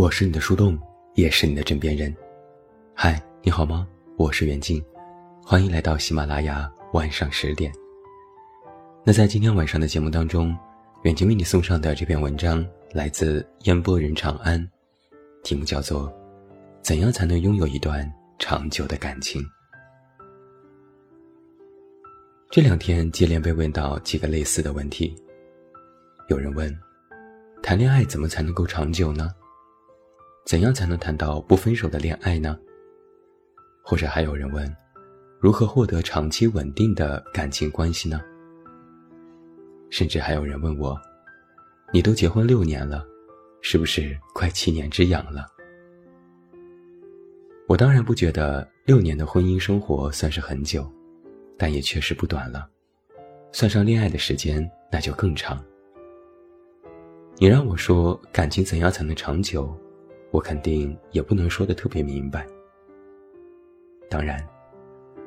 [0.00, 0.78] 我是你的树洞，
[1.12, 2.10] 也是你的枕边人。
[2.94, 3.86] 嗨，你好吗？
[4.16, 4.82] 我是袁静，
[5.44, 7.70] 欢迎来到喜马拉雅晚上十点。
[9.04, 10.56] 那在今天晚上的节目当中，
[11.02, 14.66] 远近为你送上的这篇文章来自烟波人长安，
[15.42, 16.08] 题目叫做
[16.80, 19.42] 《怎样才能拥有一段长久的感情》。
[22.50, 25.14] 这两天接连被问到几个类似的问题。
[26.30, 26.74] 有人问：
[27.62, 29.30] 谈恋爱怎么才能够长久呢？
[30.50, 32.58] 怎样才能谈到不分手的恋爱呢？
[33.84, 34.68] 或者还有人问：
[35.38, 38.20] 如何获得长期稳定的感情关系呢？
[39.90, 41.00] 甚至还有人问我：
[41.92, 43.06] 你都结婚六年了，
[43.60, 45.46] 是不是快七年之痒了？
[47.68, 50.84] 我当然不觉得六年的婚姻生活算是很久，
[51.56, 52.68] 但也确实不短了。
[53.52, 55.64] 算上恋爱的时间，那就更长。
[57.36, 59.72] 你让我说感情怎样才能长久，
[60.30, 62.46] 我肯定也不能说的特别明白。
[64.08, 64.44] 当然，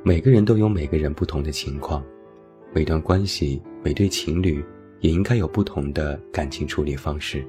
[0.02, 2.04] 每个人都有每个人不同的情况。
[2.72, 4.64] 每段关系，每对情侣，
[5.00, 7.46] 也应该有不同的感情处理方式。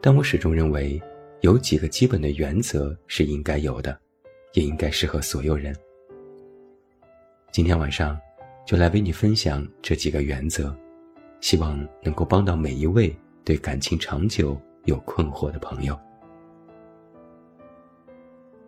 [0.00, 1.02] 但我始终认为，
[1.40, 3.98] 有几个基本的原则是应该有的，
[4.52, 5.74] 也应该适合所有人。
[7.50, 8.16] 今天晚上，
[8.64, 10.72] 就来为你分享这几个原则，
[11.40, 14.56] 希望能够帮到每一位对感情长久
[14.86, 15.96] 有困惑的朋友。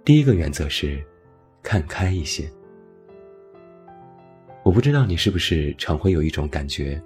[0.05, 1.05] 第一个原则是，
[1.63, 2.49] 看开一些。
[4.63, 7.01] 我不知道你是不是常会有一种感觉，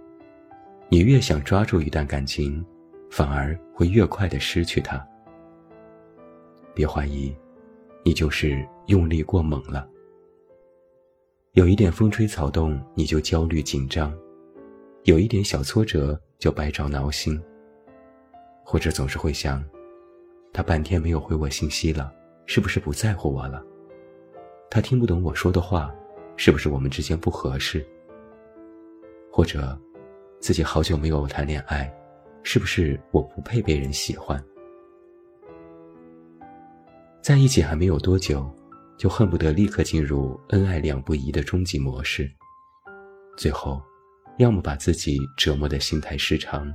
[0.89, 2.65] 你越想抓住一段感情，
[3.11, 5.05] 反而会越快的失去它。
[6.75, 7.35] 别怀疑，
[8.05, 9.89] 你就是用力过猛了。
[11.53, 14.17] 有一点风吹草动你就焦虑紧张，
[15.05, 17.41] 有一点小挫折就百爪挠心，
[18.65, 19.65] 或者总是会想，
[20.53, 22.13] 他半天没有回我信息了，
[22.47, 23.63] 是不是不在乎我了？
[24.71, 25.95] 他听不懂我说的话。
[26.35, 27.87] 是不是我们之间不合适？
[29.31, 29.79] 或者，
[30.41, 31.93] 自己好久没有谈恋爱，
[32.43, 34.43] 是不是我不配被人喜欢？
[37.21, 38.51] 在一起还没有多久，
[38.97, 42.29] 就恨不得立刻进入恩爱两不疑的终极模式，
[43.37, 43.81] 最后，
[44.39, 46.75] 要么把自己折磨的心态失常，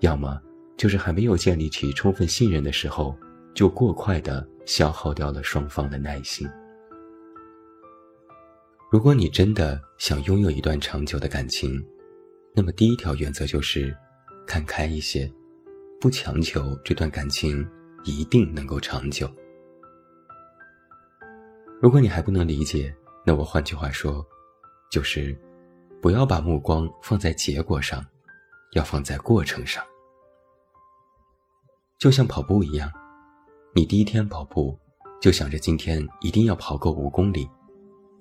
[0.00, 0.42] 要么
[0.76, 3.16] 就是还没有建立起充分信任的时候，
[3.54, 6.48] 就过快的消耗掉了双方的耐心。
[8.90, 11.82] 如果你真的想拥有一段长久的感情，
[12.54, 13.96] 那么第一条原则就是
[14.46, 15.30] 看开一些，
[16.00, 17.66] 不强求这段感情
[18.04, 19.30] 一定能够长久。
[21.80, 22.94] 如果你还不能理解，
[23.24, 24.24] 那我换句话说，
[24.90, 25.34] 就是
[26.00, 28.04] 不要把目光放在结果上，
[28.72, 29.82] 要放在过程上。
[32.02, 32.90] 就像跑步一样，
[33.76, 34.76] 你第一天跑步
[35.20, 37.48] 就想着今天一定要跑够五公里。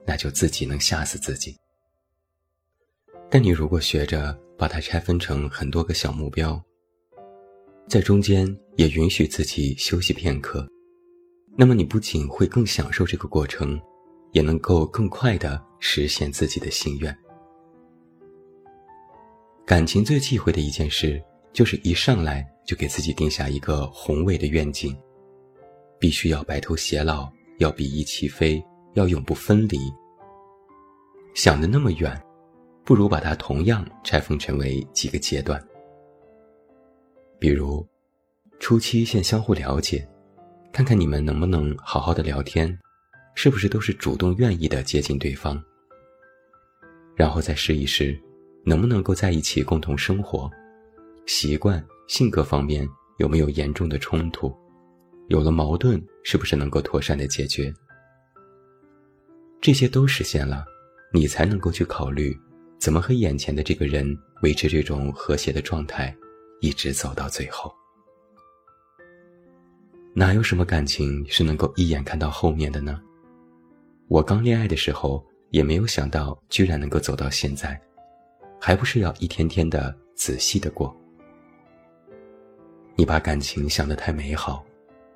[0.06, 1.58] 那就自己能吓死自己。
[3.28, 6.62] 但你如果学着把它拆分成很多个小目标，
[7.88, 10.68] 在中间也允许自己休息片刻，
[11.58, 13.82] 那么你不仅会更享受这个过程，
[14.32, 17.18] 也能够更快的实现自己的心愿。
[19.66, 21.20] 感情最忌讳的一件事，
[21.52, 24.96] 就是一上来就给自己定下一个宏伟的愿景，
[26.00, 28.64] 必须要白头偕老，要比翼齐飞。
[28.96, 29.80] 要永不分离。
[31.34, 32.22] 想的那么远，
[32.84, 35.66] 不如把它同样拆分成为几个阶段。
[37.40, 37.88] 比如，
[38.60, 40.06] 初期先相互了解，
[40.74, 42.78] 看看你们能不能好好的聊天，
[43.34, 45.64] 是不是都是主动愿意的接近对方。
[47.16, 48.22] 然后再试一试，
[48.66, 50.52] 能不能够在一起共同生活，
[51.28, 52.86] 习惯、性格方面
[53.20, 54.54] 有没有严重的冲突，
[55.30, 57.74] 有了矛盾，是不是能够妥善的解决。
[59.62, 60.66] 这些都实现了，
[61.14, 62.38] 你才能够去考虑，
[62.78, 64.06] 怎么和眼前的这个人
[64.42, 66.14] 维持这种和谐的状态，
[66.60, 67.74] 一直走到最后。
[70.14, 73.00] 哪有什么感情是能够一眼看到后面的呢？
[74.10, 77.82] 我刚恋爱的时候也没有想到，居然能够走到现在，
[78.60, 80.94] 还不是要一天天的仔细的过。
[83.02, 84.64] 你把感情想得太美好，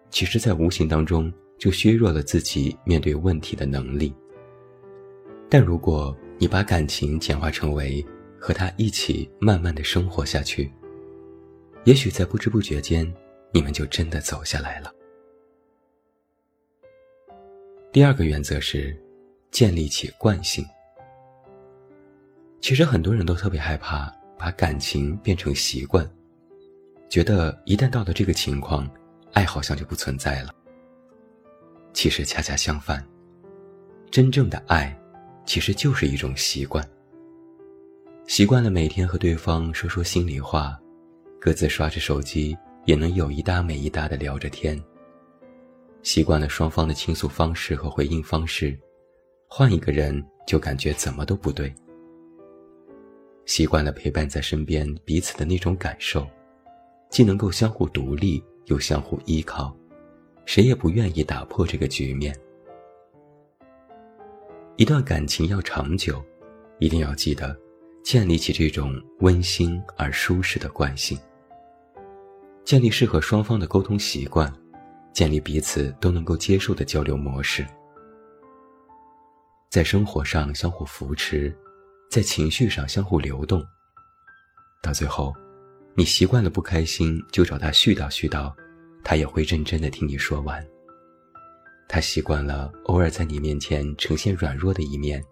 [0.09, 4.11] 其实，在无形当中就削弱了自己面对问题的能力。
[5.47, 8.03] 但如果你把感情简化成为
[8.39, 10.73] 和他一起慢慢的生活下去，
[11.83, 13.05] 也许在不知不觉间，
[13.51, 14.91] 你们就真的走下来了。
[17.91, 18.99] 第二个原则是，
[19.51, 20.65] 建立起惯性。
[22.61, 26.03] 其实很多人都特别害怕把感情变成习惯，
[27.09, 28.89] 觉得一旦到了这个情况，
[29.33, 30.53] 爱好像就不存在了。
[31.93, 33.05] 其实恰恰相反，
[34.11, 34.93] 真正的爱，
[35.45, 36.85] 其实就是一种习惯。
[38.27, 40.77] 习惯了每天和对方说说心里话，
[41.39, 44.81] 各自刷着手机也能有一搭没一搭的聊着天。
[46.01, 48.77] 习惯了双方的倾诉方式和回应方式，
[49.47, 51.73] 换一个人就感觉怎么都不对。
[53.45, 56.27] 习惯了陪伴在身边彼此的那种感受，
[57.15, 59.73] 既能够相互独立又相互依靠，
[60.45, 62.37] 谁也不愿意打破这个局面。
[64.75, 66.21] 一段感情要长久，
[66.77, 67.57] 一定要记得
[68.03, 71.17] 建立起这种温馨而舒适的惯性，
[72.65, 74.53] 建立适合双方的沟通习惯。
[75.13, 77.65] 建立彼此都能够接受的交流模式，
[79.71, 81.57] 在生活上相互扶持，
[82.11, 83.65] 在情绪上相互流动。
[84.83, 85.33] 到最后，
[85.97, 88.53] 你习惯了不开心就找他絮叨絮叨，
[89.01, 90.61] 他也会认真的听你说完。
[91.87, 95.23] 他习惯了偶尔在你面前呈现软弱的一面，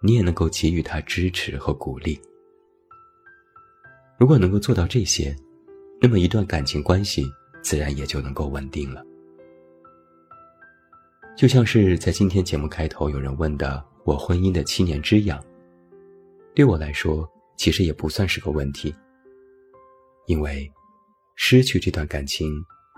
[0.00, 2.20] 你也能够给予他支持和鼓励。
[4.16, 5.34] 如果能够做到这些，
[6.00, 7.24] 那么一段感情关系
[7.60, 9.02] 自然也就能够稳定了。
[11.36, 15.44] 就像是在今天节目开头有人问的“我婚姻的七年之痒”，
[16.54, 18.94] 对我来说其实也不算是个问题。
[20.26, 20.70] 因为
[21.36, 22.50] 失去这段感情，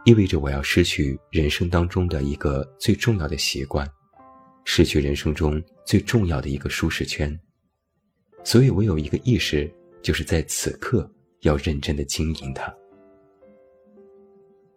[0.04, 3.88] 意味着我要失去人生当中的一个最重要的习惯，
[4.64, 7.38] 失去人生中最重要的一个舒适圈。
[8.44, 12.74] 所以我有一个意识，就是在此刻要认真的经营它。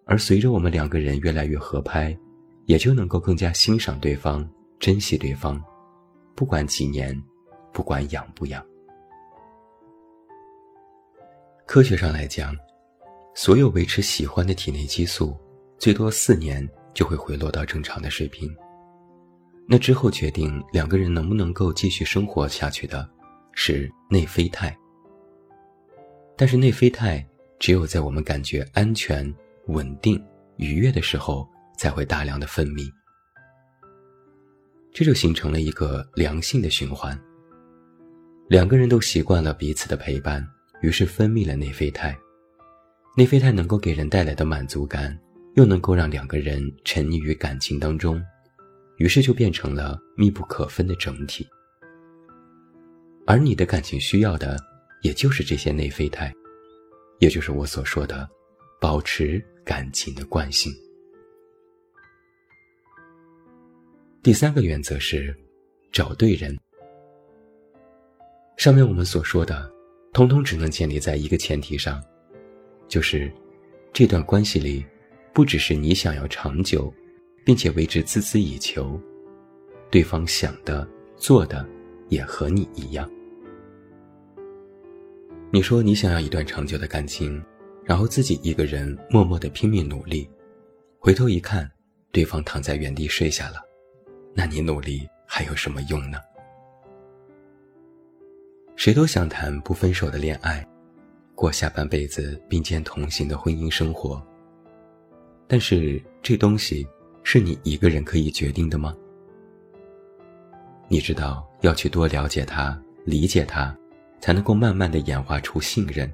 [0.06, 2.18] 而随着我们两个人越来越合拍。
[2.66, 4.48] 也就能够更加欣赏对方，
[4.80, 5.60] 珍惜对方，
[6.36, 7.20] 不管几年，
[7.74, 8.64] 不管痒不痒。
[11.72, 12.58] 科学上来讲，
[13.36, 15.38] 所有维持喜欢的体内激素，
[15.78, 18.52] 最多四年就会回落到正常的水平。
[19.68, 23.08] 那之后决定两个人能不能够继续生活下去的，
[23.54, 24.76] 是内啡肽。
[26.36, 27.24] 但是内啡肽
[27.60, 29.32] 只有在我们感觉安全、
[29.68, 30.20] 稳定、
[30.58, 31.48] 愉悦的时候。
[31.78, 32.92] 才会大量的分泌，
[34.92, 37.18] 这就形成了一个良性的循环。
[38.50, 40.46] 两个人都习惯了彼此的陪伴，
[40.82, 42.18] 于是分泌了内啡肽。
[43.18, 45.18] 内啡肽能够给人带来的满足感，
[45.56, 48.22] 又能够让两个人沉溺于感情当中，
[48.98, 51.48] 于是就变成了密不可分的整体。
[53.26, 54.58] 而你的感情需要的，
[55.02, 56.34] 也就是这些内啡肽，
[57.20, 58.30] 也就是我所说的，
[58.80, 60.72] 保持感情的惯性。
[64.24, 65.36] 第三个原则是，
[65.92, 66.58] 找对人。
[68.58, 69.72] 上面我们所说的，
[70.12, 72.04] 通通只能建立在一个前提上，
[72.88, 73.32] 就是
[73.94, 74.86] 这段关系里，
[75.34, 76.94] 不只是你想要长久，
[77.46, 79.00] 并且为之孜孜以求，
[79.90, 81.68] 对方想的、做的
[82.10, 83.10] 也和你一样。
[85.52, 87.44] 你说你想要一段长久的感情，
[87.84, 90.30] 然后自己一个人默默的拼命努力，
[91.00, 91.70] 回头一看，
[92.12, 93.62] 对方躺在原地睡下了。
[94.36, 96.20] 那你努力还有什么用呢？
[98.80, 100.66] 谁都想谈不分手的恋爱，
[101.36, 104.26] 过下半辈子并肩同行的婚姻生活。
[105.50, 106.88] 但是这东西
[107.22, 108.96] 是你一个人可以决定的吗？
[110.88, 113.78] 你知道要去多了解他、理解他，
[114.22, 116.10] 才能够慢慢的演化出信任。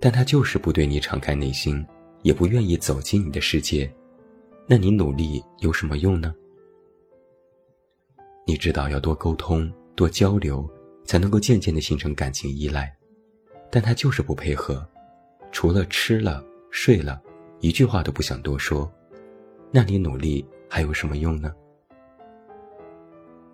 [0.00, 1.86] 但他就是不对你敞开内心，
[2.22, 3.88] 也不愿意走进你的世界，
[4.66, 6.34] 那你努力有什么用呢？
[8.44, 10.68] 你知道要多沟通、多交流，
[11.10, 12.96] 才能够渐渐的形成感情依赖，
[13.68, 14.88] 但他就是不配合，
[15.50, 16.40] 除了吃了
[16.70, 17.20] 睡了，
[17.58, 18.88] 一句话都不想多说，
[19.72, 21.52] 那你努力还有什么用呢？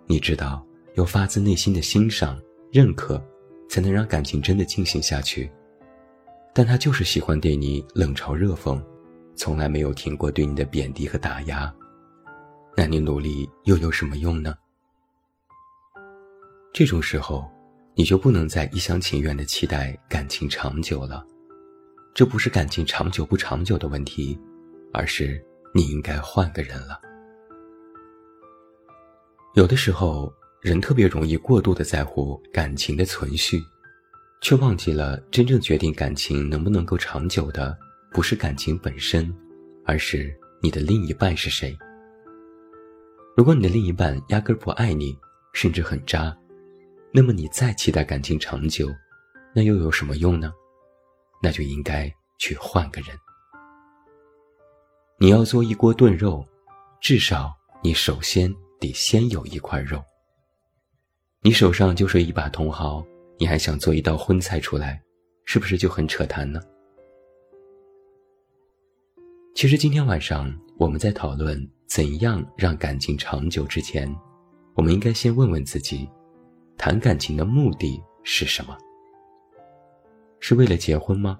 [0.05, 2.39] 你知道要发自内心的欣赏、
[2.71, 3.19] 认可，
[3.67, 5.49] 才能让感情真的进行下去，
[6.53, 8.79] 但他就是喜欢对你冷嘲热讽，
[9.35, 11.73] 从来没有停过对你的贬低和打压，
[12.75, 14.53] 那你努力又有什么用呢？
[16.73, 17.49] 这种时候，
[17.95, 21.25] 你就不能再一厢情愿的期待感情长久了。
[22.13, 24.39] 这不是感情长久不长久的问题，
[24.93, 25.43] 而是
[25.73, 26.99] 你应该换个人了。
[29.55, 30.31] 有的时候，
[30.61, 33.59] 人特别容易过度的在乎感情的存续，
[34.41, 37.75] 却忘记了真正决定感情能不能够长久的，
[38.11, 39.33] 不是感情本身，
[39.85, 40.31] 而是
[40.61, 41.75] 你的另一半是谁。
[43.35, 45.17] 如果你的另一半压根不爱你，
[45.53, 46.35] 甚至很渣。
[47.11, 48.87] 那么你再期待感情长久，
[49.55, 50.51] 那又有什么用呢？
[51.41, 53.09] 那就应该去换个人。
[55.19, 56.45] 你要做一锅炖肉，
[57.01, 60.03] 至少你首先得先有一块肉。
[61.41, 63.05] 你手上就是一把茼蒿，
[63.39, 65.01] 你还想做一道荤菜出来，
[65.45, 66.59] 是不是就很扯淡呢？
[69.55, 74.13] 其实今天晚上我们在讨论怎样让感情长久之前，
[74.75, 76.07] 我们应该先问问自己：
[76.77, 78.77] 谈感情的目的是什么？
[80.39, 81.37] 是为了结婚吗？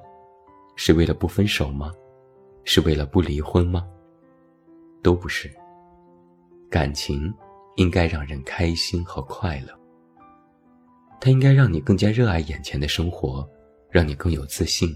[0.75, 1.93] 是为了不分手吗？
[2.63, 3.87] 是为了不离婚吗？
[5.03, 5.49] 都不是。
[6.69, 7.33] 感情
[7.75, 9.77] 应该让人开心和快乐。
[11.21, 13.47] 它应该让你更加热爱眼前的生活，
[13.89, 14.93] 让你更有自信，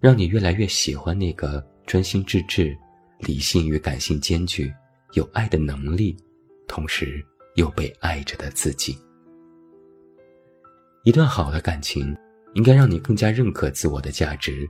[0.00, 2.76] 让你越来越喜欢那个专心致志、
[3.18, 4.72] 理性与感性兼具、
[5.12, 6.16] 有爱的能力，
[6.66, 7.24] 同时
[7.56, 8.96] 又被爱着的自己。
[11.06, 12.12] 一段好的感情，
[12.54, 14.68] 应该让你更加认可自我的价值，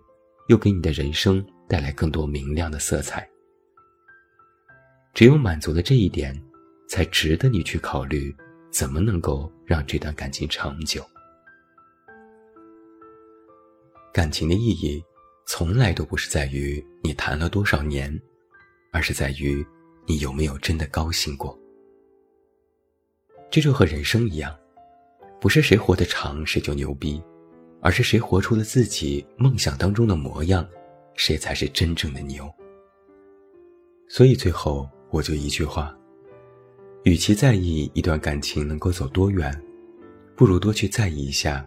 [0.48, 3.26] 又给你的人生带来更多明亮的色彩。
[5.14, 6.38] 只有满足了这一点，
[6.90, 8.36] 才值得你去考虑。
[8.70, 11.02] 怎么能够让这段感情长久？
[14.12, 15.02] 感情的意义，
[15.46, 18.14] 从来都不是在于你谈了多少年，
[18.92, 19.66] 而是在于
[20.06, 21.58] 你有没有真的高兴过。
[23.50, 24.54] 这就和人生一样，
[25.40, 27.22] 不是谁活得长谁就牛逼，
[27.80, 30.66] 而是谁活出了自己梦想当中的模样，
[31.14, 32.50] 谁才是真正的牛。
[34.08, 35.96] 所以最后，我就一句话。
[37.04, 39.52] 与其在意一段感情能够走多远，
[40.34, 41.64] 不如多去在意一下，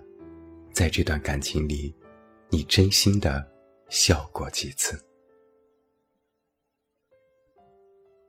[0.73, 1.95] 在这段感情里，
[2.49, 3.45] 你真心的
[3.89, 4.99] 笑过几次。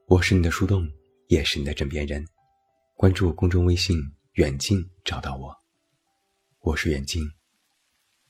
[0.06, 0.88] 我是你的树洞，
[1.28, 2.24] 也是你的枕边人。
[2.96, 3.96] 关注公众微信
[4.40, 5.54] “远近”，找到我。
[6.60, 7.22] 我是远近，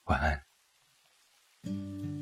[0.07, 2.20] 晚安。